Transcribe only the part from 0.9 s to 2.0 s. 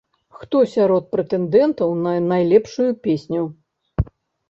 прэтэндэнтаў